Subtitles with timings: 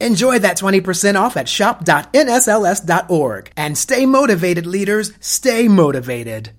[0.00, 3.52] Enjoy that 20% off at shop.nsls.org.
[3.56, 5.12] And stay motivated, leaders.
[5.20, 6.50] Stay motivated.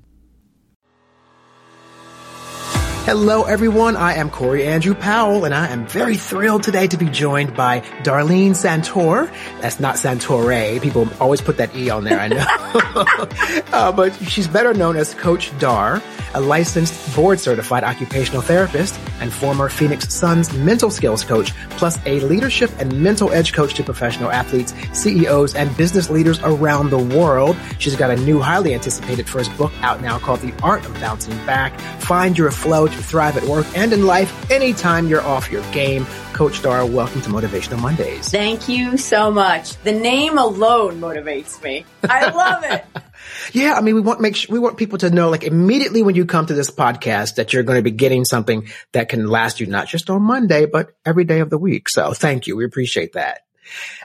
[3.05, 3.95] Hello, everyone.
[3.95, 7.81] I am Corey Andrew Powell, and I am very thrilled today to be joined by
[8.01, 9.31] Darleen Santor.
[9.61, 10.81] That's not Santore.
[10.81, 12.43] People always put that E on there, I know.
[13.71, 16.01] uh, but she's better known as Coach Dar
[16.35, 22.19] a licensed board certified occupational therapist and former Phoenix Suns mental skills coach, plus a
[22.19, 27.55] leadership and mental edge coach to professional athletes, CEOs, and business leaders around the world.
[27.79, 31.37] She's got a new highly anticipated first book out now called The Art of Bouncing
[31.45, 31.79] Back.
[32.01, 36.05] Find your flow to thrive at work and in life anytime you're off your game.
[36.33, 38.29] Coach Dar, welcome to Motivational Mondays.
[38.29, 39.77] Thank you so much.
[39.83, 41.85] The name alone motivates me.
[42.03, 42.85] I love it.
[43.53, 46.15] yeah, I mean, we want make sure, we want people to know, like, immediately when
[46.15, 49.61] you come to this podcast, that you're going to be getting something that can last
[49.61, 51.87] you not just on Monday, but every day of the week.
[51.87, 52.57] So, thank you.
[52.57, 53.41] We appreciate that.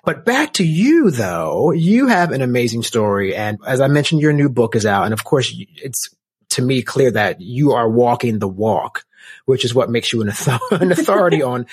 [0.05, 3.35] But back to you though, you have an amazing story.
[3.35, 5.05] And as I mentioned, your new book is out.
[5.05, 6.09] And of course, it's
[6.51, 9.05] to me clear that you are walking the walk,
[9.45, 10.29] which is what makes you an,
[10.71, 11.67] an authority on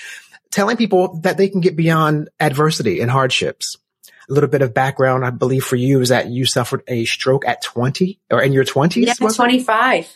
[0.50, 3.76] telling people that they can get beyond adversity and hardships.
[4.28, 7.46] A little bit of background, I believe for you is that you suffered a stroke
[7.46, 8.96] at 20 or in your 20s?
[8.96, 10.14] Yeah, 25.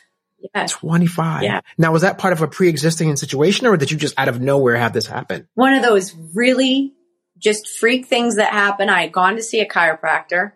[0.54, 0.66] Yeah.
[0.66, 1.42] 25.
[1.44, 1.60] Yeah.
[1.78, 4.76] Now, was that part of a pre-existing situation or did you just out of nowhere
[4.76, 5.48] have this happen?
[5.54, 6.92] One of those really
[7.38, 8.88] just freak things that happen.
[8.88, 10.52] I had gone to see a chiropractor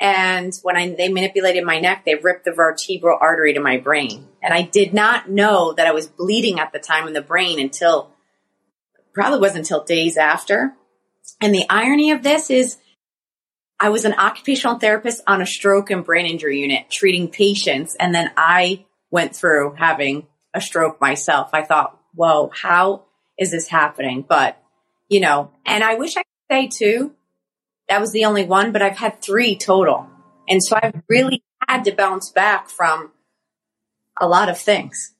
[0.00, 4.26] and when I, they manipulated my neck, they ripped the vertebral artery to my brain.
[4.42, 7.60] And I did not know that I was bleeding at the time in the brain
[7.60, 8.10] until
[9.12, 10.72] probably wasn't until days after.
[11.40, 12.78] And the irony of this is
[13.78, 17.94] I was an occupational therapist on a stroke and brain injury unit treating patients.
[18.00, 21.50] And then I went through having a stroke myself.
[21.52, 23.04] I thought, whoa, how
[23.38, 24.24] is this happening?
[24.26, 24.62] But,
[25.08, 27.14] you know, and I wish I could say too,
[27.90, 30.08] that was the only one, but I've had three total.
[30.48, 33.10] And so I've really had to bounce back from
[34.18, 35.12] a lot of things.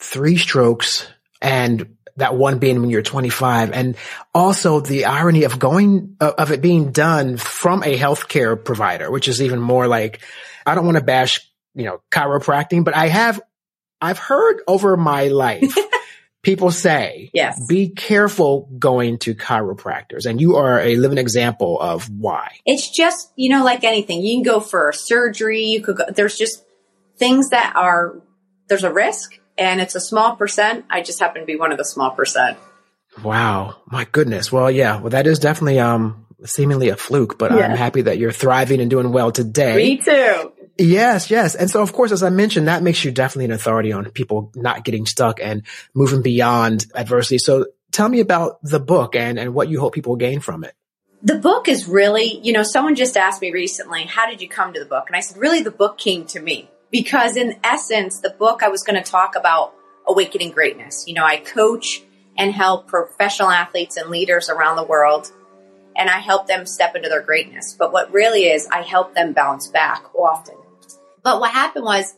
[0.00, 1.06] Three strokes
[1.40, 3.96] and that one being when you're 25 and
[4.34, 9.28] also the irony of going uh, of it being done from a healthcare provider which
[9.28, 10.20] is even more like
[10.66, 13.40] i don't want to bash you know chiropractic but i have
[14.00, 15.62] i've heard over my life
[16.42, 22.08] people say yes be careful going to chiropractors and you are a living example of
[22.10, 26.04] why it's just you know like anything you can go for surgery you could go
[26.14, 26.64] there's just
[27.16, 28.22] things that are
[28.68, 30.86] there's a risk and it's a small percent.
[30.88, 32.56] I just happen to be one of the small percent.
[33.22, 33.76] Wow.
[33.86, 34.52] My goodness.
[34.52, 35.00] Well, yeah.
[35.00, 37.66] Well, that is definitely, um, seemingly a fluke, but yeah.
[37.66, 39.76] I'm happy that you're thriving and doing well today.
[39.76, 40.52] Me too.
[40.78, 41.56] Yes, yes.
[41.56, 44.52] And so, of course, as I mentioned, that makes you definitely an authority on people
[44.54, 47.38] not getting stuck and moving beyond adversity.
[47.38, 50.74] So tell me about the book and, and what you hope people gain from it.
[51.20, 54.72] The book is really, you know, someone just asked me recently, how did you come
[54.72, 55.04] to the book?
[55.08, 58.68] And I said, really, the book came to me because in essence, the book I
[58.68, 59.74] was going to talk about
[60.06, 61.08] awakening greatness.
[61.08, 62.02] You know, I coach
[62.36, 65.32] and help professional athletes and leaders around the world
[65.96, 67.74] and I help them step into their greatness.
[67.76, 70.54] But what really is, I help them bounce back often.
[71.28, 72.16] But what happened was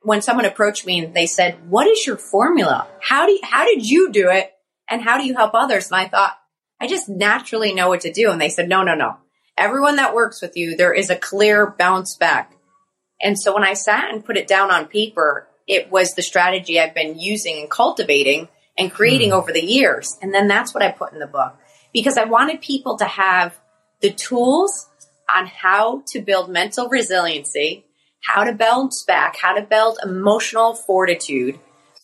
[0.00, 2.88] when someone approached me and they said, what is your formula?
[3.02, 4.50] How do you, how did you do it?
[4.88, 5.88] And how do you help others?
[5.88, 6.38] And I thought,
[6.80, 8.30] I just naturally know what to do.
[8.30, 9.18] And they said, no, no, no.
[9.58, 12.54] Everyone that works with you, there is a clear bounce back.
[13.20, 16.80] And so when I sat and put it down on paper, it was the strategy
[16.80, 19.34] I've been using and cultivating and creating mm.
[19.34, 20.16] over the years.
[20.22, 21.58] And then that's what I put in the book
[21.92, 23.54] because I wanted people to have
[24.00, 24.88] the tools
[25.28, 27.85] on how to build mental resiliency,
[28.26, 31.58] how to bounce back, how to build emotional fortitude.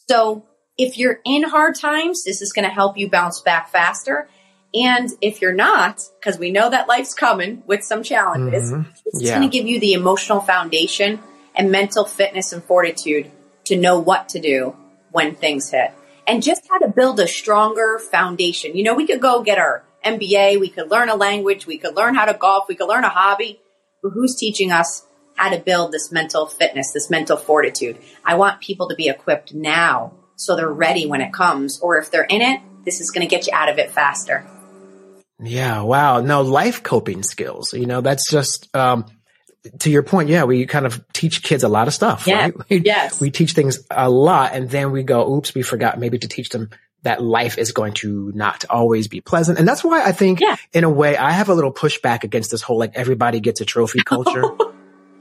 [0.08, 0.44] So
[0.78, 4.28] if you're in hard times, this is going to help you bounce back faster.
[4.74, 8.90] And if you're not, because we know that life's coming with some challenges, mm-hmm.
[9.06, 9.38] it's yeah.
[9.38, 11.20] going to give you the emotional foundation
[11.54, 13.30] and mental fitness and fortitude
[13.64, 14.74] to know what to do
[15.10, 15.92] when things hit
[16.26, 18.76] and just how to build a stronger foundation.
[18.76, 21.94] You know, we could go get our MBA, we could learn a language, we could
[21.94, 23.60] learn how to golf, we could learn a hobby,
[24.02, 25.04] but who's teaching us
[25.34, 27.98] how to build this mental fitness, this mental fortitude?
[28.24, 32.10] I want people to be equipped now so they're ready when it comes, or if
[32.10, 34.44] they're in it, this is going to get you out of it faster.
[35.40, 35.82] Yeah.
[35.82, 36.20] Wow.
[36.20, 37.72] No, life coping skills.
[37.72, 39.06] You know, that's just, um,
[39.80, 42.40] to your point, yeah, we kind of teach kids a lot of stuff, Yeah.
[42.40, 42.54] right?
[42.68, 43.20] We, Yes.
[43.20, 46.48] we teach things a lot and then we go, oops, we forgot maybe to teach
[46.48, 46.70] them
[47.02, 49.58] that life is going to not always be pleasant.
[49.58, 50.56] And that's why I think Yeah.
[50.72, 53.64] in a way I have a little pushback against this whole like everybody gets a
[53.64, 54.44] trophy culture.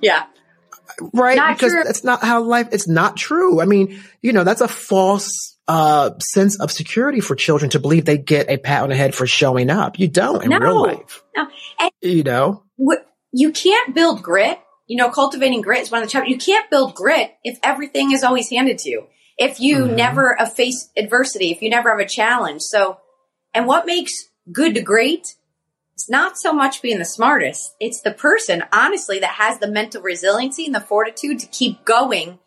[0.01, 0.25] Yeah.
[1.13, 1.38] right?
[1.38, 1.83] Not because true.
[1.83, 3.62] that's not how life, it's not true.
[3.62, 8.06] I mean, you know, that's a false, uh, sense of security for children to believe
[8.06, 10.00] they get a pat on the head for showing up.
[10.00, 10.57] You don't in No.
[10.59, 11.24] real life.
[11.36, 11.48] No.
[11.80, 12.63] And You know?
[12.75, 14.59] what, you can't build grit.
[14.88, 16.31] You know, cultivating grit is one of the chapters.
[16.31, 19.03] You can't build grit if everything is always handed to you.
[19.38, 19.95] If you Mhm.
[19.95, 22.62] never face adversity, if you never have a challenge.
[22.63, 22.98] So,
[23.53, 24.12] and what makes
[24.51, 25.25] good to great?
[26.01, 27.75] It's not so much being the smartest.
[27.80, 32.39] It's the person, honestly, that has the mental resiliency and the fortitude to keep going,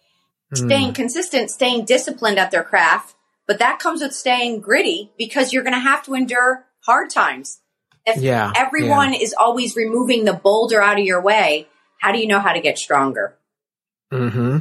[0.52, 0.94] staying Mm.
[0.96, 3.14] consistent, staying disciplined at their craft.
[3.46, 7.60] But that comes with staying gritty because you're going to have to endure hard times.
[8.04, 11.68] If Yeah, everyone is always removing the boulder out of your way,
[12.00, 13.38] how do you know how to get stronger?
[14.10, 14.58] hmm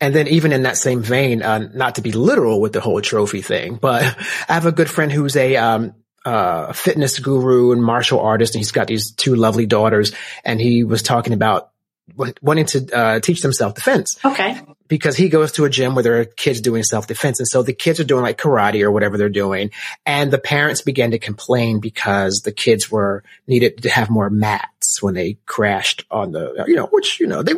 [0.00, 3.02] And then even in that same vein, uh, not to be literal with the whole
[3.02, 4.04] trophy thing, but
[4.48, 8.60] I have a good friend who's a, um, uh, fitness guru and martial artist, and
[8.60, 10.12] he's got these two lovely daughters,
[10.44, 11.70] and he was talking about
[12.16, 14.18] wanting to uh, teach them self defense.
[14.24, 14.60] Okay.
[14.88, 17.40] because he goes to a gym where there are kids doing self defense.
[17.40, 19.70] And so the kids are doing like karate or whatever they're doing.
[20.04, 25.02] And the parents began to complain because the kids were needed to have more mats
[25.02, 27.54] when they crashed on the, you know, which, you know, they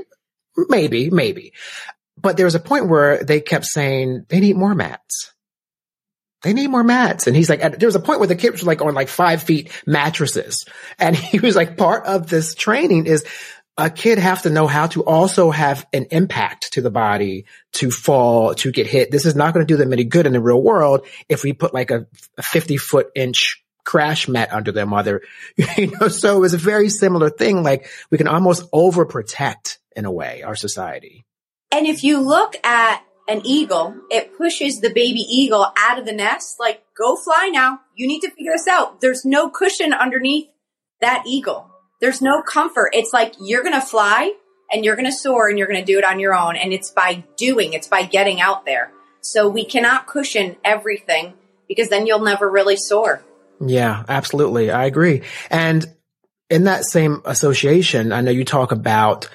[0.68, 1.52] maybe, maybe.
[2.16, 5.33] But there was a point where they kept saying they need more mats.
[6.44, 7.26] They need more mats.
[7.26, 9.42] And he's like, there was a point where the kids were like on like five
[9.42, 10.66] feet mattresses.
[10.98, 13.24] And he was like, part of this training is
[13.76, 17.90] a kid have to know how to also have an impact to the body to
[17.90, 19.10] fall, to get hit.
[19.10, 21.54] This is not going to do them any good in the real world if we
[21.54, 22.06] put like a,
[22.38, 25.22] a 50 foot inch crash mat under them while they're,
[25.78, 27.62] you know, so it was a very similar thing.
[27.62, 31.24] Like we can almost overprotect in a way our society.
[31.72, 36.12] And if you look at an eagle, it pushes the baby eagle out of the
[36.12, 37.80] nest, like, go fly now.
[37.94, 39.00] You need to figure this out.
[39.00, 40.48] There's no cushion underneath
[41.00, 41.70] that eagle.
[42.00, 42.90] There's no comfort.
[42.92, 44.32] It's like you're going to fly
[44.70, 46.56] and you're going to soar and you're going to do it on your own.
[46.56, 48.92] And it's by doing, it's by getting out there.
[49.22, 51.34] So we cannot cushion everything
[51.66, 53.22] because then you'll never really soar.
[53.64, 54.70] Yeah, absolutely.
[54.70, 55.22] I agree.
[55.50, 55.86] And
[56.50, 59.30] in that same association, I know you talk about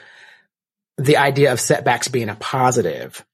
[0.98, 3.26] the idea of setbacks being a positive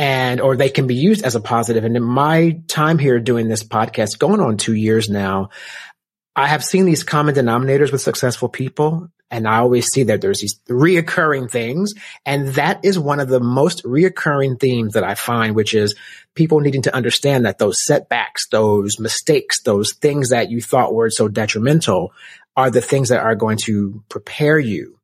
[0.00, 1.84] and, or they can be used as a positive.
[1.84, 5.50] And in my time here doing this podcast, going on two years now,
[6.34, 9.10] I have seen these common denominators with successful people.
[9.30, 11.92] And I always see that there's these reoccurring things.
[12.24, 15.94] And that is one of the most reoccurring themes that I find, which is
[16.34, 21.10] people needing to understand that those setbacks, those mistakes, those things that you thought were
[21.10, 22.14] so detrimental
[22.56, 24.98] are the things that are going to prepare you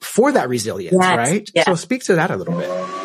[0.00, 1.50] for that resilience, Yes, right?
[1.54, 1.66] yes.
[1.66, 3.01] So speak to that a little bit.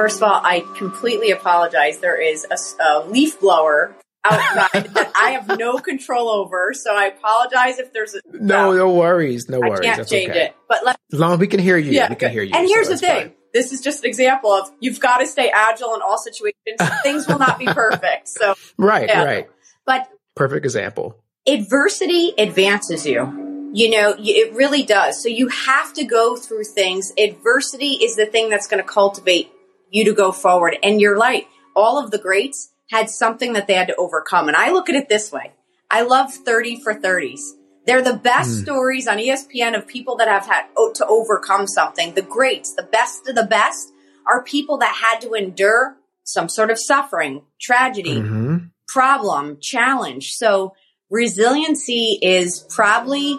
[0.00, 1.98] First of all, I completely apologize.
[1.98, 2.46] There is
[2.80, 3.94] a leaf blower
[4.24, 6.72] outside that I have no control over.
[6.72, 9.50] So I apologize if there's a No, no worries.
[9.50, 9.80] No worries.
[9.80, 10.44] I can't That's change okay.
[10.46, 10.56] it.
[10.70, 12.52] But let, As long as we can hear you, yeah, we can hear you.
[12.54, 13.22] And so here's the thing.
[13.28, 13.32] fine.
[13.52, 16.78] This is just an example of you've got to stay agile in all situations.
[17.02, 18.28] Things will not be perfect.
[18.28, 19.22] So, Right, Yeah.
[19.24, 19.50] right.
[19.84, 21.22] but Perfect example.
[21.46, 23.70] adversity advances you.
[23.74, 25.22] You know, it really does.
[25.22, 27.12] So you have to go through things.
[27.18, 29.52] Adversity is the thing that's going to cultivate
[29.90, 30.76] you to go forward.
[30.82, 31.46] And you're right.
[31.74, 34.48] All of the greats had something that they had to overcome.
[34.48, 35.52] And I look at it this way.
[35.90, 37.40] I love 30 for 30s.
[37.86, 38.62] They're the best Mm.
[38.62, 42.14] stories on ESPN of people that have had oh, to overcome something.
[42.14, 43.92] The greats, the best of the best
[44.26, 48.56] are people that had to endure some sort of suffering, tragedy, hmm
[48.86, 50.32] problem, challenge.
[50.32, 50.74] So
[51.10, 53.38] resiliency is probably,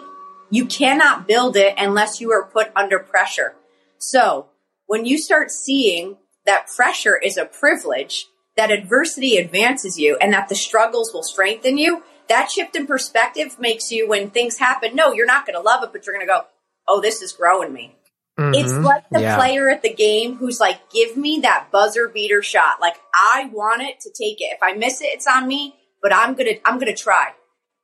[0.50, 3.54] you cannot build it unless you are put under pressure.
[3.98, 4.46] So
[4.86, 10.48] when you start seeing that pressure is a privilege, that adversity advances you and that
[10.48, 15.12] the struggles will strengthen you, that shift in perspective makes you, when things happen, no,
[15.12, 16.42] you're not going to love it, but you're going to go,
[16.88, 17.96] oh, this is growing me.
[18.38, 18.82] It's Mhm.
[18.84, 19.36] like the Yeah.
[19.36, 22.80] player at the game who's like, give me that buzzer beater shot.
[22.80, 24.52] Like I want it to take it.
[24.52, 27.32] If I miss it, it's on me, but I'm going to, I'm going to try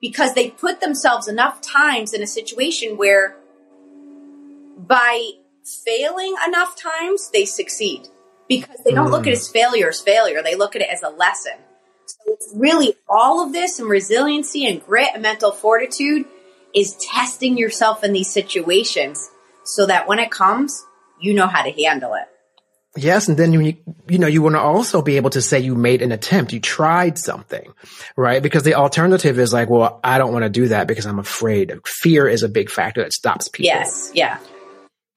[0.00, 3.36] because they put themselves enough times in a situation where
[4.76, 5.30] by
[5.84, 8.08] failing enough times, they succeed
[8.49, 9.31] because they don't look at hmm.
[9.31, 10.43] it as failure as failure.
[10.43, 11.52] They look at it as a lesson.
[12.07, 16.26] So it's really all of this and resiliency and grit and mental fortitude
[16.75, 19.31] is testing yourself in these situations
[19.64, 20.85] so that when it comes,
[21.21, 22.25] you know how to handle it.
[22.97, 23.76] Yes, and then you
[24.09, 26.61] you know you want to also be able to say you made an attempt, you
[26.61, 27.73] tried something,
[28.17, 28.43] right?
[28.43, 31.73] Because the alternative is like, well, I don't want to do that because I'm afraid.
[31.87, 33.67] Fear is a big factor that stops people.
[33.67, 34.38] Yes, yeah.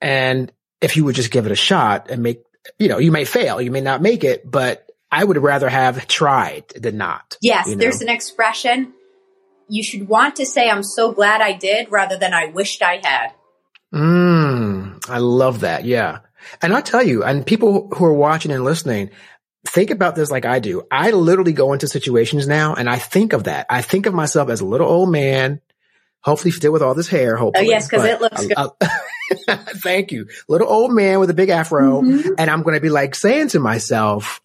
[0.01, 2.41] And if you would just give it a shot and make,
[2.77, 6.07] you know, you may fail, you may not make it, but I would rather have
[6.07, 7.37] tried than not.
[7.41, 7.79] Yes, you know?
[7.79, 8.93] there's an expression.
[9.67, 13.01] You should want to say, I'm so glad I did rather than I wished I
[13.03, 13.33] had.
[13.93, 15.85] Mm, I love that.
[15.85, 16.19] Yeah.
[16.61, 19.11] And I tell you, and people who are watching and listening,
[19.67, 20.83] think about this like I do.
[20.89, 23.67] I literally go into situations now and I think of that.
[23.69, 25.61] I think of myself as a little old man,
[26.21, 27.35] hopefully still with all this hair.
[27.35, 27.67] Hopefully.
[27.67, 28.71] Oh, yes, because it looks good.
[29.47, 30.27] thank you.
[30.47, 32.01] Little old man with a big afro.
[32.01, 32.33] Mm-hmm.
[32.37, 34.41] And I'm going to be like saying to myself,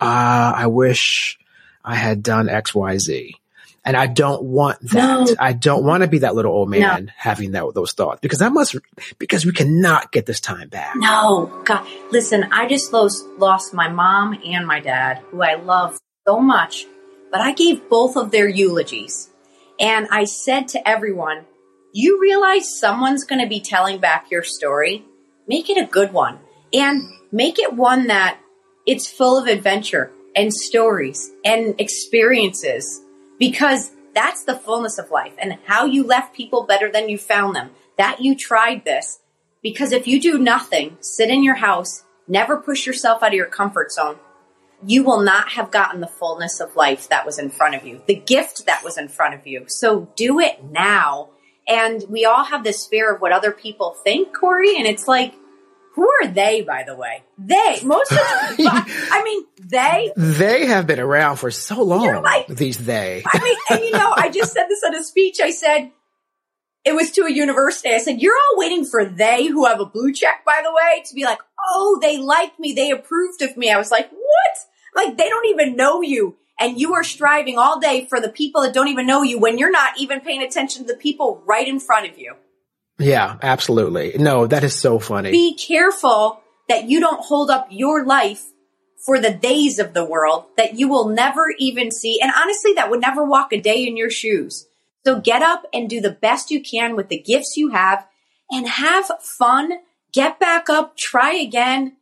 [0.00, 1.38] uh, I wish
[1.84, 3.34] I had done X, Y, Z.
[3.84, 5.26] And I don't want that.
[5.28, 5.34] No.
[5.38, 7.12] I don't want to be that little old man no.
[7.16, 8.74] having that those thoughts because I must
[9.20, 10.96] because we cannot get this time back.
[10.96, 16.00] No, God, listen, I just lost lost my mom and my dad, who I love
[16.26, 16.84] so much,
[17.30, 19.30] but I gave both of their eulogies,
[19.78, 21.44] and I said to everyone,
[21.96, 25.04] "You realize someone's going to be telling back your story.
[25.46, 26.38] Make it a good one,
[26.72, 28.38] and make it one that
[28.86, 33.02] it's full of adventure and stories and experiences."
[33.38, 37.54] because that's the fullness of life and how you left people better than you found
[37.54, 39.20] them, that you tried this.
[39.62, 43.46] Because if you do nothing, sit in your house, never push yourself out of your
[43.46, 44.16] comfort zone,
[44.86, 48.00] you will not have gotten the fullness of life that was in front of you,
[48.06, 49.64] the gift that was in front of you.
[49.68, 51.30] So do it now.
[51.68, 54.76] And we all have this fear of what other people think, Corey.
[54.76, 55.34] And it's like,
[55.94, 57.22] who are they, by the way?
[57.38, 58.26] They, most of them,
[58.58, 60.12] I mean, they.
[60.14, 62.22] They have been around for so long.
[62.22, 63.22] Like, these they.
[63.26, 65.40] I mean, and you know, I just said this at a speech.
[65.42, 65.90] I said,
[66.84, 67.92] it was to a university.
[67.92, 71.02] I said, you're all waiting for they who have a blue check, by the way,
[71.06, 72.74] to be like, oh, they liked me.
[72.74, 73.72] They approved of me.
[73.72, 74.58] I was like, what?
[74.94, 76.36] Like, they don't even know you.
[76.58, 79.58] And you are striving all day for the people that don't even know you when
[79.58, 82.34] you're not even paying attention to the people right in front of you.
[82.98, 84.14] Yeah, absolutely.
[84.18, 85.30] No, that is so funny.
[85.30, 88.46] Be careful that you don't hold up your life
[89.04, 92.20] for the days of the world that you will never even see.
[92.20, 94.66] And honestly, that would never walk a day in your shoes.
[95.04, 98.06] So get up and do the best you can with the gifts you have
[98.50, 99.74] and have fun.
[100.12, 101.96] Get back up, try again.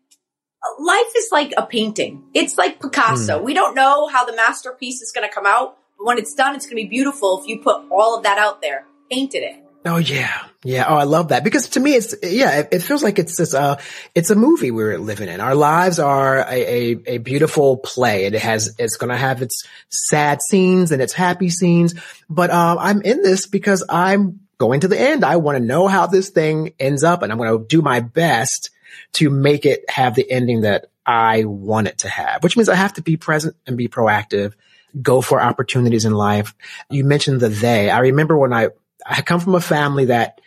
[0.78, 2.25] Life is like a painting.
[2.35, 3.38] It's like Picasso.
[3.38, 3.44] Mm.
[3.44, 6.54] We don't know how the masterpiece is going to come out, but when it's done,
[6.54, 9.64] it's going to be beautiful if you put all of that out there, painted it.
[9.87, 10.87] Oh yeah, yeah.
[10.88, 12.61] Oh, I love that because to me, it's yeah.
[12.61, 13.52] It, it feels like it's this.
[13.52, 13.78] Uh,
[14.14, 15.42] it's a movie we're living in.
[15.42, 18.75] Our lives are a, a, a beautiful play, and it has.
[18.78, 21.94] It's going to have its sad scenes and its happy scenes.
[22.30, 25.23] But uh, I'm in this because I'm going to the end.
[25.23, 28.00] I want to know how this thing ends up, and I'm going to do my
[28.00, 28.71] best
[29.14, 32.42] to make it have the ending that I want it to have.
[32.42, 34.54] Which means I have to be present and be proactive.
[35.00, 36.54] Go for opportunities in life.
[36.88, 37.90] You mentioned the they.
[37.90, 38.68] I remember when I
[39.04, 40.40] I come from a family that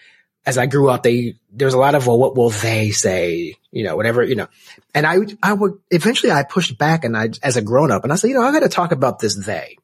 [0.48, 3.58] as I grew up, they, there was a lot of, well, what will they say?
[3.70, 4.48] You know, whatever, you know,
[4.96, 8.13] and I, I would, eventually I pushed back and I, as a grown up and
[8.13, 9.77] I said, you know, I got to talk about this they.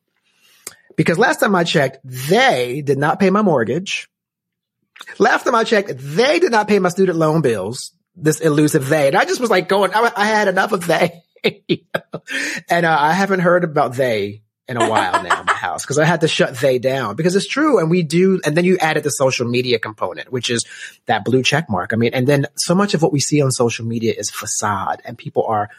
[0.96, 4.10] Because last time I checked, they did not pay my mortgage.
[5.20, 7.91] Last time I checked, they did not pay my student loan bills.
[8.15, 9.08] This elusive they.
[9.08, 11.24] And I just was like going, I, I had enough of they.
[12.70, 16.00] and uh, I haven't heard about they in a while now in my house because
[16.00, 17.79] I had to shut they down because it's true.
[17.79, 18.39] And we do.
[18.46, 20.65] And then you added the social media component, which is
[21.05, 21.91] that blue check mark.
[21.93, 25.01] I mean, and then so much of what we see on social media is facade
[25.05, 25.70] and people are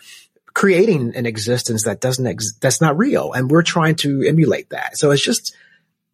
[0.55, 3.33] creating an existence that doesn't, ex- that's not real.
[3.33, 4.97] And we're trying to emulate that.
[4.97, 5.55] So it's just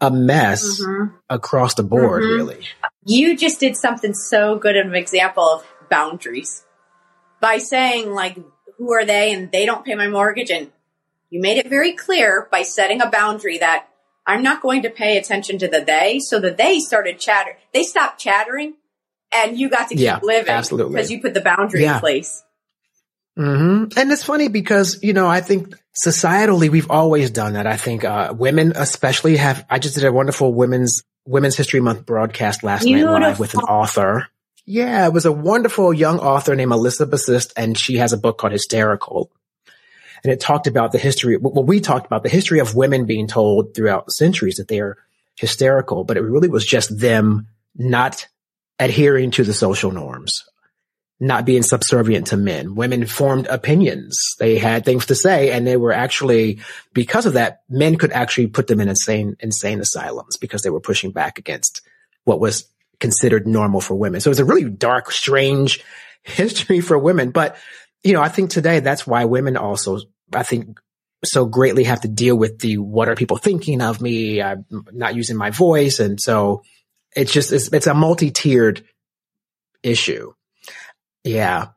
[0.00, 1.14] a mess mm-hmm.
[1.28, 2.34] across the board, mm-hmm.
[2.34, 2.66] really.
[3.04, 6.64] You just did something so good of an example of boundaries
[7.40, 8.38] by saying like,
[8.78, 9.32] who are they?
[9.32, 10.70] And they don't pay my mortgage and
[11.28, 13.88] you made it very clear by setting a boundary that
[14.26, 16.18] I'm not going to pay attention to the they.
[16.18, 17.56] So the they started chatter.
[17.72, 18.74] They stopped chattering
[19.32, 20.94] and you got to keep yeah, living absolutely.
[20.94, 21.94] because you put the boundary yeah.
[21.94, 22.42] in place.
[23.38, 23.98] Mm-hmm.
[23.98, 25.74] And it's funny because, you know, I think
[26.06, 27.66] societally we've always done that.
[27.66, 32.04] I think, uh, women especially have, I just did a wonderful women's, women's history month
[32.04, 33.18] broadcast last Beautiful.
[33.18, 34.26] night live with an author.
[34.70, 38.38] Yeah, it was a wonderful young author named Melissa Bassist and she has a book
[38.38, 39.28] called Hysterical
[40.22, 41.36] and it talked about the history.
[41.36, 44.96] Well, we talked about the history of women being told throughout centuries that they are
[45.34, 48.28] hysterical, but it really was just them not
[48.78, 50.44] adhering to the social norms,
[51.18, 52.76] not being subservient to men.
[52.76, 54.36] Women formed opinions.
[54.38, 56.60] They had things to say and they were actually,
[56.92, 60.78] because of that, men could actually put them in insane, insane asylums because they were
[60.78, 61.80] pushing back against
[62.22, 62.68] what was
[63.00, 64.20] considered normal for women.
[64.20, 65.82] So it's a really dark, strange
[66.22, 67.56] history for women, but
[68.02, 70.00] you know, I think today that's why women also,
[70.32, 70.78] I think,
[71.22, 74.40] so greatly have to deal with the what are people thinking of me?
[74.40, 76.00] I'm not using my voice.
[76.00, 76.62] And so
[77.14, 78.84] it's just, it's, it's a multi tiered
[79.82, 80.32] issue.
[81.24, 81.68] Yeah.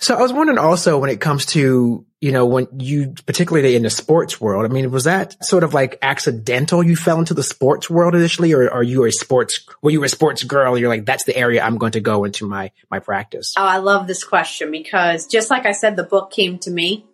[0.00, 3.82] So I was wondering also when it comes to, you know, when you, particularly in
[3.82, 6.82] the sports world, I mean, was that sort of like accidental?
[6.82, 10.08] You fell into the sports world initially, or are you a sports, were you a
[10.08, 10.76] sports girl?
[10.76, 13.54] You're like, that's the area I'm going to go into my, my practice.
[13.56, 17.06] Oh, I love this question because just like I said, the book came to me.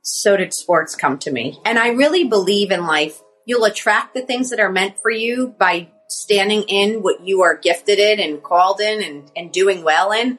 [0.00, 1.60] So did sports come to me.
[1.64, 3.20] And I really believe in life.
[3.44, 7.56] You'll attract the things that are meant for you by standing in what you are
[7.56, 10.38] gifted in and called in and, and doing well in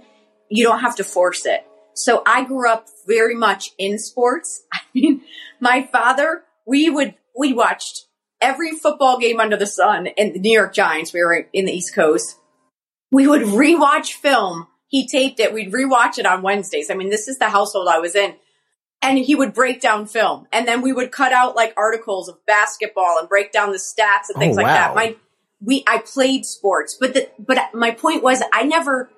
[0.53, 1.65] you don't have to force it.
[1.95, 4.63] So I grew up very much in sports.
[4.74, 5.22] I mean,
[5.60, 8.05] my father, we would, we watched
[8.39, 11.12] every football game under the sun in the New York Giants.
[11.12, 12.38] We were in the East Coast.
[13.12, 14.67] We would rewatch film.
[14.88, 15.53] He taped it.
[15.53, 16.91] We'd rewatch it on Wednesdays.
[16.91, 18.36] I mean, this is the household I was in.
[19.01, 20.48] And he would break down film.
[20.53, 24.29] And then we would cut out like articles of basketball and break down the stats
[24.29, 24.95] and things oh, like that.
[24.95, 25.15] My,
[25.62, 29.10] we, I played sports, but the, but my point was I never,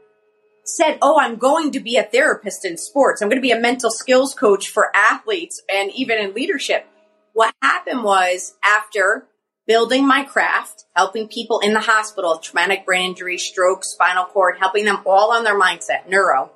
[0.66, 3.22] said, Oh, I'm going to be a therapist in sports.
[3.22, 6.88] I'm going to be a mental skills coach for athletes and even in leadership.
[7.34, 9.28] What happened was after
[9.68, 14.86] building my craft, helping people in the hospital, traumatic brain injury, stroke, spinal cord, helping
[14.86, 16.52] them all on their mindset, neuro.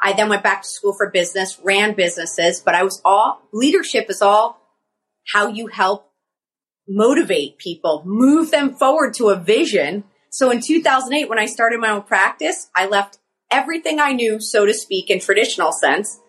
[0.00, 4.10] I then went back to school for business, ran businesses, but I was all leadership
[4.10, 4.60] is all
[5.32, 6.10] how you help
[6.88, 10.04] motivate people, move them forward to a vision.
[10.30, 13.18] So in 2008, when I started my own practice, I left
[13.50, 16.20] everything I knew, so to speak, in traditional sense,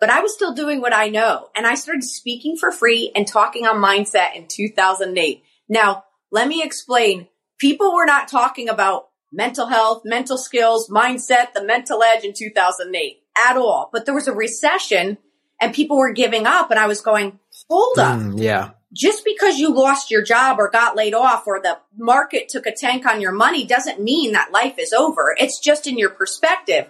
[0.00, 1.48] but I was still doing what I know.
[1.54, 5.42] And I started speaking for free and talking on mindset in 2008.
[5.68, 7.28] Now, let me explain.
[7.58, 13.22] People were not talking about mental health, mental skills, mindset, the mental edge in 2008
[13.48, 13.88] at all.
[13.92, 15.18] But there was a recession
[15.60, 17.38] and people were giving up and I was going,
[17.68, 18.18] hold up.
[18.18, 22.48] Mm, yeah just because you lost your job or got laid off or the market
[22.48, 25.34] took a tank on your money doesn't mean that life is over.
[25.38, 26.88] It's just in your perspective.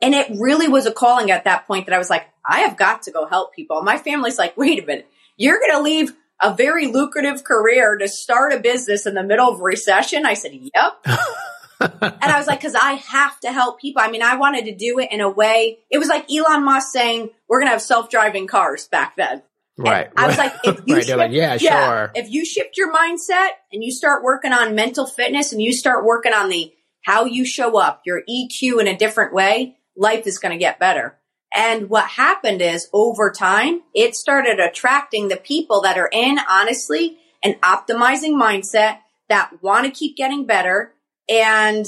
[0.00, 2.76] And it really was a calling at that point that I was like, I have
[2.76, 3.82] got to go help people.
[3.82, 6.12] My family's like, wait a minute, you're going to leave
[6.42, 10.26] a very lucrative career to start a business in the middle of recession?
[10.26, 10.98] I said, yep.
[11.80, 14.02] and I was like, because I have to help people.
[14.02, 15.78] I mean, I wanted to do it in a way.
[15.90, 19.42] It was like Elon Musk saying, we're going to have self driving cars back then.
[19.78, 20.10] Right.
[20.16, 22.12] I was like, if you right, shift, like, yeah, yeah, sure.
[22.14, 26.04] If you shift your mindset and you start working on mental fitness and you start
[26.04, 30.38] working on the how you show up, your EQ in a different way, life is
[30.38, 31.18] going to get better.
[31.54, 37.18] And what happened is over time, it started attracting the people that are in, honestly,
[37.42, 40.94] an optimizing mindset that want to keep getting better.
[41.28, 41.84] And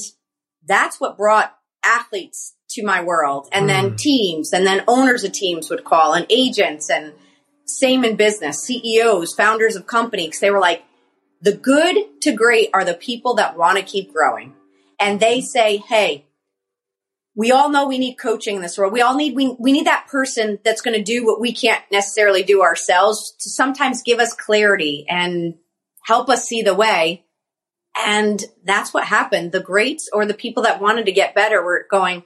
[0.67, 3.69] that's what brought athletes to my world and mm.
[3.69, 7.13] then teams and then owners of teams would call and agents and
[7.67, 10.85] same in business, CEOs, founders of companies, they were like,
[11.41, 14.55] the good to great are the people that want to keep growing.
[14.99, 16.27] And they say, hey,
[17.37, 18.93] we all know we need coaching in this world.
[18.93, 21.83] We all need, we, we need that person that's going to do what we can't
[21.91, 25.55] necessarily do ourselves to sometimes give us clarity and
[26.07, 27.25] help us see the way.
[27.97, 29.53] And that's what happened.
[29.53, 32.25] The greats or the people that wanted to get better were going,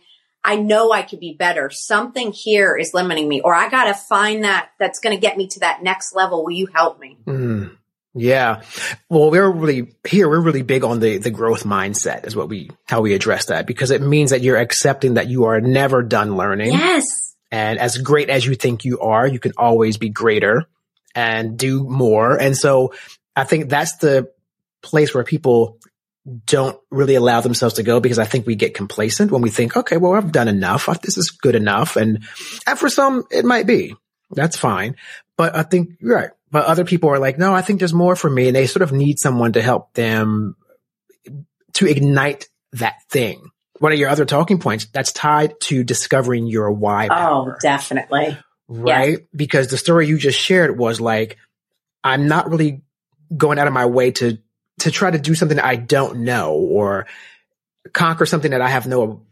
[0.49, 1.69] I know I could be better.
[1.69, 5.37] Something here is limiting me, or I got to find that that's going to get
[5.37, 6.43] me to that next level.
[6.43, 7.19] Will you help me?
[7.27, 7.77] Mm,
[8.15, 8.63] yeah.
[9.11, 10.27] Well, we're really here.
[10.27, 13.67] We're really big on the, the growth mindset is what we, how we address that
[13.67, 16.73] because it means that you're accepting that you are never done learning.
[16.73, 17.05] Yes.
[17.51, 20.65] And as great as you think you are, you can always be greater
[21.15, 22.41] and do more.
[22.41, 22.95] And so
[23.37, 24.33] I think that's the
[24.81, 25.79] place where people
[26.47, 29.77] don't really allow themselves to go because I think we get complacent when we think,
[29.77, 30.87] okay, well, I've done enough.
[31.03, 31.97] This is good enough.
[31.97, 32.25] And,
[32.67, 33.95] and for some, it might be.
[34.31, 34.97] That's fine.
[35.37, 36.31] But I think you're right.
[36.51, 38.49] But other people are like, no, I think there's more for me.
[38.49, 40.57] And they sort of need someone to help them
[41.75, 43.51] to ignite that thing.
[43.79, 47.07] One of your other talking points that's tied to discovering your why.
[47.07, 48.37] Oh, power, oh, definitely.
[48.67, 49.11] Right.
[49.13, 49.17] Yeah.
[49.35, 51.37] Because the story you just shared was like,
[52.03, 52.83] I'm not really
[53.35, 54.39] going out of my way to
[54.81, 57.07] to try to do something I don't know or
[57.93, 59.23] conquer something that I have no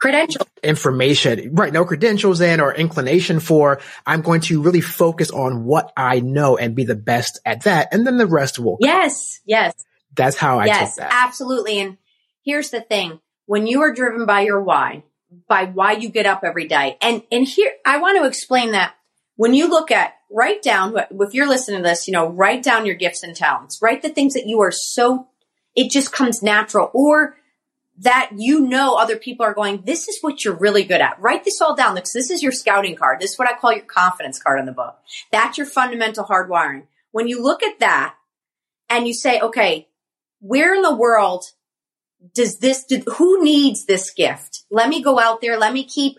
[0.00, 1.72] credential information, right?
[1.72, 3.80] No credentials in or inclination for.
[4.04, 7.88] I'm going to really focus on what I know and be the best at that.
[7.92, 8.76] And then the rest will.
[8.76, 8.86] Come.
[8.88, 9.40] Yes.
[9.46, 9.74] Yes.
[10.14, 11.26] That's how I yes, took that.
[11.26, 11.80] Absolutely.
[11.80, 11.98] And
[12.44, 13.20] here's the thing.
[13.46, 15.04] When you are driven by your why,
[15.48, 16.96] by why you get up every day.
[17.00, 18.94] And, and here, I want to explain that
[19.36, 22.84] when you look at write down if you're listening to this you know write down
[22.84, 25.28] your gifts and talents write the things that you are so
[25.74, 27.36] it just comes natural or
[27.98, 31.20] that you know other people are going, this is what you're really good at.
[31.20, 33.20] Write this all down because this is your scouting card.
[33.20, 34.96] This is what I call your confidence card in the book.
[35.30, 36.86] That's your fundamental hardwiring.
[37.12, 38.16] When you look at that
[38.88, 39.88] and you say, okay,
[40.40, 41.44] where in the world
[42.34, 42.84] does this,
[43.16, 44.64] who needs this gift?
[44.70, 45.56] Let me go out there.
[45.56, 46.18] Let me keep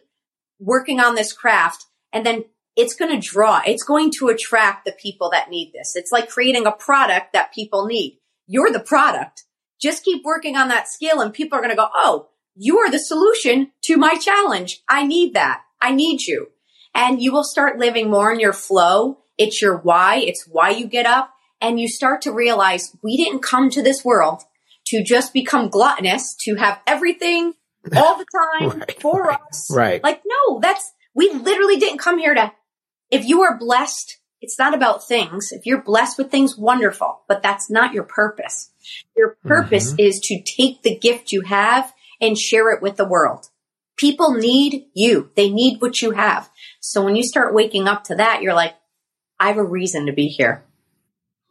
[0.59, 1.85] working on this craft.
[2.13, 2.45] And then
[2.75, 5.95] it's going to draw, it's going to attract the people that need this.
[5.95, 8.19] It's like creating a product that people need.
[8.47, 9.43] You're the product.
[9.81, 12.89] Just keep working on that skill and people are going to go, Oh, you are
[12.89, 14.81] the solution to my challenge.
[14.89, 15.61] I need that.
[15.81, 16.47] I need you.
[16.93, 19.19] And you will start living more in your flow.
[19.37, 20.17] It's your why.
[20.17, 24.05] It's why you get up and you start to realize we didn't come to this
[24.05, 24.43] world
[24.87, 27.53] to just become gluttonous, to have everything
[27.95, 29.69] all the time right, for right, us.
[29.73, 30.03] Right.
[30.03, 32.51] Like, no, that's, we literally didn't come here to,
[33.11, 35.51] if you are blessed, it's not about things.
[35.51, 38.71] If you're blessed with things, wonderful, but that's not your purpose.
[39.15, 40.01] Your purpose mm-hmm.
[40.01, 43.49] is to take the gift you have and share it with the world.
[43.97, 45.31] People need you.
[45.35, 46.49] They need what you have.
[46.79, 48.75] So when you start waking up to that, you're like,
[49.39, 50.63] I have a reason to be here.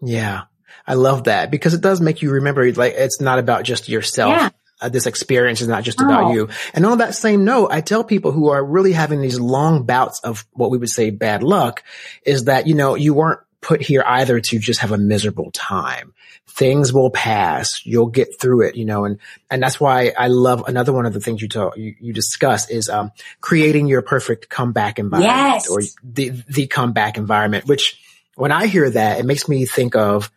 [0.01, 0.43] Yeah.
[0.87, 4.31] I love that because it does make you remember like it's not about just yourself.
[4.31, 4.51] Yeah.
[4.85, 6.05] Uh, this experience is not just oh.
[6.05, 6.49] about you.
[6.75, 10.21] And on that same note, I tell people who are really having these long bouts
[10.21, 11.83] of what we would say bad luck
[12.27, 16.13] is that, you know, you weren't put here either to just have a miserable time.
[16.47, 17.81] Things will pass.
[17.87, 19.19] You'll get through it, you know, and,
[19.51, 22.69] and that's why I love another one of the things you talk, you, you discuss
[22.69, 25.71] is, um, creating your perfect comeback environment yes.
[25.71, 27.99] or the, the comeback environment, which
[28.35, 30.31] when I hear that, it makes me think of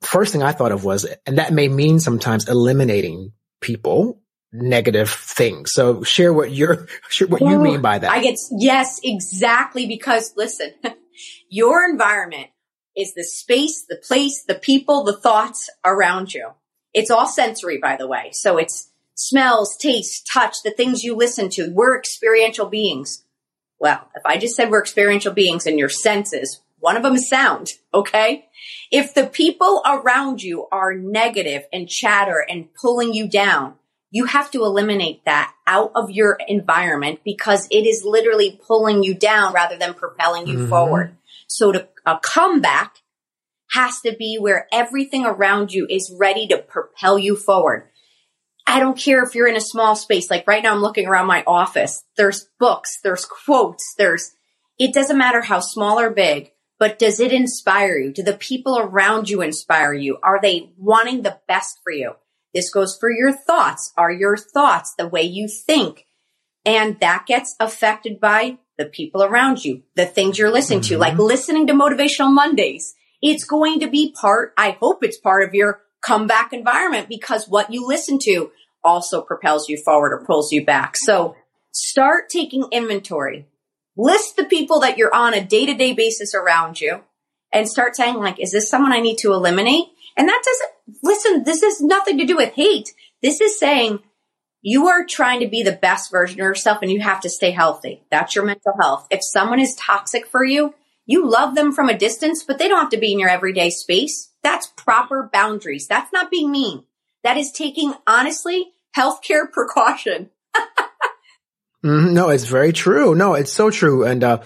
[0.00, 4.20] first thing I thought of was, and that may mean sometimes eliminating people,
[4.52, 5.72] negative things.
[5.72, 8.10] So share what you're, share what you mean by that.
[8.10, 9.86] I get, yes, exactly.
[9.86, 10.72] Because listen,
[11.48, 12.48] your environment
[12.96, 16.50] is the space, the place, the people, the thoughts around you.
[16.92, 18.30] It's all sensory, by the way.
[18.32, 21.70] So it's smells, taste, touch, the things you listen to.
[21.72, 23.24] We're experiential beings.
[23.78, 27.28] Well, if I just said we're experiential beings and your senses, one of them is
[27.28, 27.68] sound.
[27.94, 28.46] Okay.
[28.90, 33.74] If the people around you are negative and chatter and pulling you down,
[34.10, 39.14] you have to eliminate that out of your environment because it is literally pulling you
[39.14, 40.68] down rather than propelling you mm-hmm.
[40.68, 41.16] forward.
[41.46, 42.96] So to a comeback
[43.72, 47.88] has to be where everything around you is ready to propel you forward.
[48.66, 50.30] I don't care if you're in a small space.
[50.30, 52.04] Like right now, I'm looking around my office.
[52.16, 54.32] There's books, there's quotes, there's,
[54.78, 58.10] it doesn't matter how small or big but does it inspire you?
[58.10, 60.18] Do the people around you inspire you?
[60.22, 62.14] Are they wanting the best for you?
[62.54, 63.92] This goes for your thoughts.
[63.98, 66.06] Are your thoughts the way you think?
[66.64, 70.94] And that gets affected by the people around you, the things you're listening mm-hmm.
[70.94, 72.94] to, like listening to Motivational Mondays.
[73.20, 77.70] It's going to be part, I hope it's part of your comeback environment because what
[77.70, 80.96] you listen to also propels you forward or pulls you back.
[80.96, 81.36] So
[81.72, 83.49] start taking inventory
[83.96, 87.00] list the people that you're on a day to day basis around you
[87.52, 89.86] and start saying like, is this someone I need to eliminate?
[90.16, 92.92] And that doesn't, listen, this has nothing to do with hate.
[93.22, 94.00] This is saying
[94.62, 97.50] you are trying to be the best version of yourself and you have to stay
[97.50, 98.02] healthy.
[98.10, 99.06] That's your mental health.
[99.10, 100.74] If someone is toxic for you,
[101.06, 103.70] you love them from a distance, but they don't have to be in your everyday
[103.70, 104.30] space.
[104.42, 105.86] That's proper boundaries.
[105.88, 106.84] That's not being mean.
[107.24, 110.30] That is taking honestly healthcare precaution.
[111.84, 112.14] Mm-hmm.
[112.14, 113.14] No, it's very true.
[113.14, 114.04] No, it's so true.
[114.04, 114.42] And, uh,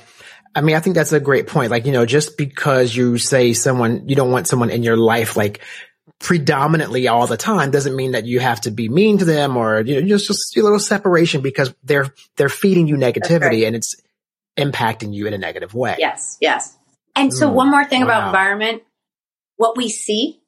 [0.54, 1.70] I mean, I think that's a great point.
[1.70, 5.36] Like, you know, just because you say someone, you don't want someone in your life,
[5.36, 5.60] like
[6.20, 9.80] predominantly all the time doesn't mean that you have to be mean to them or,
[9.80, 13.64] you know, just, just a little separation because they're, they're feeding you negativity right.
[13.64, 13.96] and it's
[14.56, 15.96] impacting you in a negative way.
[15.98, 16.38] Yes.
[16.40, 16.76] Yes.
[17.16, 18.06] And so mm, one more thing wow.
[18.06, 18.82] about environment,
[19.56, 20.40] what we see.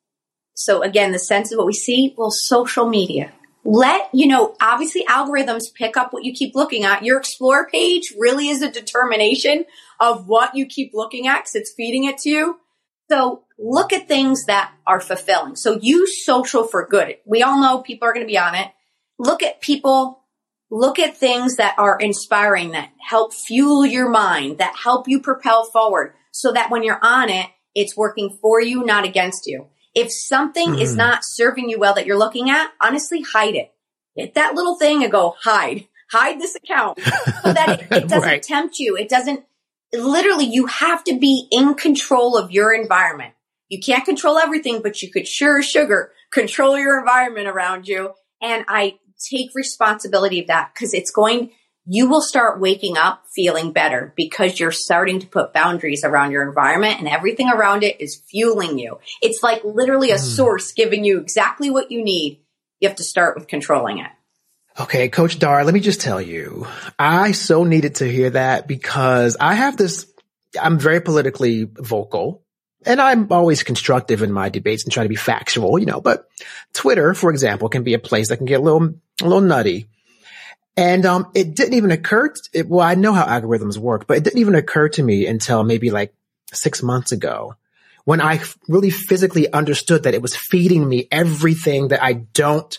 [0.55, 3.33] So again, the sense of what we see, well, social media
[3.66, 7.05] let, you know, obviously algorithms pick up what you keep looking at.
[7.05, 9.64] Your explore page really is a determination
[9.98, 12.61] of what you keep looking at because it's feeding it to you.
[13.11, 15.57] So look at things that are fulfilling.
[15.57, 17.16] So use social for good.
[17.24, 18.68] We all know people are going to be on it.
[19.18, 20.22] Look at people,
[20.70, 25.64] look at things that are inspiring, that help fuel your mind, that help you propel
[25.64, 29.66] forward so that when you're on it, it's working for you, not against you.
[29.96, 30.80] If something mm.
[30.80, 33.72] is not serving you well that you're looking at, honestly, hide it.
[34.14, 38.22] Hit that little thing and go hide, hide this account so that it, it doesn't
[38.22, 38.42] right.
[38.42, 38.94] tempt you.
[38.94, 39.44] It doesn't,
[39.94, 43.32] literally, you have to be in control of your environment.
[43.70, 48.12] You can't control everything, but you could sure sugar control your environment around you.
[48.42, 48.98] And I
[49.30, 51.52] take responsibility of that because it's going,
[51.87, 56.46] you will start waking up feeling better because you're starting to put boundaries around your
[56.46, 58.99] environment and everything around it is fueling you.
[59.22, 60.18] It's like literally a mm.
[60.18, 62.40] source giving you exactly what you need.
[62.81, 64.11] You have to start with controlling it.
[64.79, 66.66] Okay, Coach Dar, let me just tell you,
[66.99, 70.07] I so needed to hear that because I have this,
[70.61, 72.44] I'm very politically vocal
[72.85, 76.29] and I'm always constructive in my debates and try to be factual, you know, but
[76.75, 79.87] Twitter, for example, can be a place that can get a little, a little nutty.
[80.76, 84.18] And, um, it didn't even occur, to, it, well, I know how algorithms work, but
[84.18, 86.14] it didn't even occur to me until maybe like
[86.52, 87.54] six months ago
[88.06, 92.78] when I really physically understood that it was feeding me everything that I don't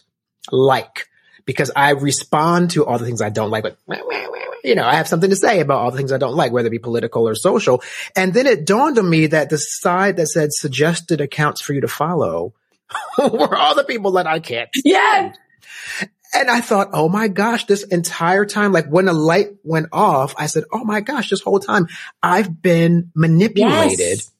[0.51, 1.09] like
[1.45, 3.77] because I respond to all the things I don't like, but
[4.63, 6.67] you know, I have something to say about all the things I don't like, whether
[6.67, 7.83] it be political or social.
[8.15, 11.81] And then it dawned on me that the side that said suggested accounts for you
[11.81, 12.53] to follow
[13.17, 14.69] were all the people that I can't.
[14.83, 15.33] Yeah.
[16.33, 20.35] And I thought, oh my gosh, this entire time, like when the light went off,
[20.37, 21.87] I said, oh my gosh, this whole time
[22.21, 24.31] I've been manipulated yes.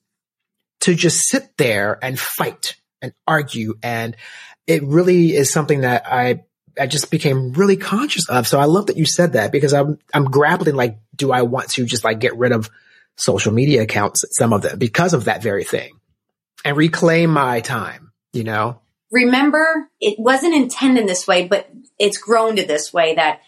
[0.82, 3.76] to just sit there and fight and argue.
[3.82, 4.16] And
[4.66, 6.44] it really is something that I
[6.80, 8.48] I just became really conscious of.
[8.48, 11.70] So I love that you said that because I'm, I'm grappling like, do I want
[11.72, 12.70] to just like get rid of
[13.16, 16.00] social media accounts, some of them because of that very thing
[16.64, 18.80] and reclaim my time, you know?
[19.12, 23.42] Remember, it wasn't intended this way, but it's grown to this way that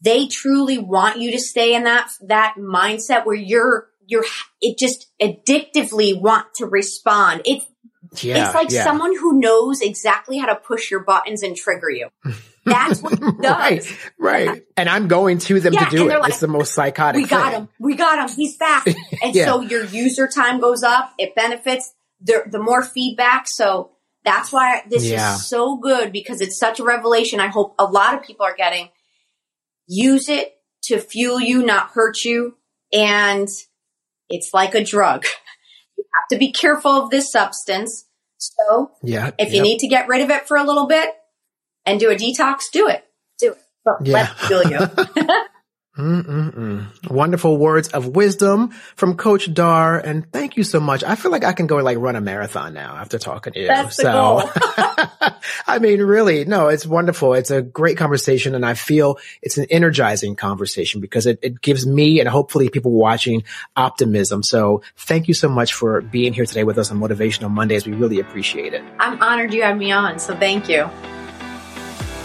[0.00, 4.24] they truly want you to stay in that, that mindset where you're, you're,
[4.60, 7.42] it just addictively want to respond.
[7.44, 7.64] It's,
[8.22, 8.84] yeah, it's like yeah.
[8.84, 12.08] someone who knows exactly how to push your buttons and trigger you.
[12.64, 13.42] That's what it does.
[13.42, 14.62] right, right.
[14.76, 16.20] And I'm going to them yeah, to do it.
[16.20, 17.22] Like, it's the most psychotic.
[17.22, 17.62] We got thing.
[17.62, 17.68] him.
[17.80, 18.36] We got him.
[18.36, 18.86] He's back.
[19.22, 21.12] And so your user time goes up.
[21.18, 23.46] It benefits the the more feedback.
[23.46, 23.92] So
[24.24, 25.34] that's why this yeah.
[25.34, 27.40] is so good because it's such a revelation.
[27.40, 28.88] I hope a lot of people are getting.
[29.86, 30.54] Use it
[30.84, 32.56] to fuel you, not hurt you,
[32.92, 33.48] and
[34.28, 35.26] it's like a drug.
[35.98, 38.06] You have to be careful of this substance.
[38.38, 41.14] So, yeah, if you need to get rid of it for a little bit,
[41.84, 43.04] and do a detox, do it.
[43.38, 43.58] Do it.
[43.84, 44.12] But yeah.
[44.14, 44.78] let feel you.
[45.98, 47.10] Mm-mm-mm.
[47.10, 51.04] Wonderful words of wisdom from Coach Dar, and thank you so much.
[51.04, 53.66] I feel like I can go like run a marathon now after talking to you.
[53.66, 54.50] That's so,
[55.66, 57.34] I mean, really, no, it's wonderful.
[57.34, 61.86] It's a great conversation, and I feel it's an energizing conversation because it, it gives
[61.86, 63.44] me and hopefully people watching
[63.76, 64.42] optimism.
[64.42, 67.86] So, thank you so much for being here today with us on Motivational Mondays.
[67.86, 68.82] We really appreciate it.
[68.98, 70.88] I'm honored you had me on, so thank you.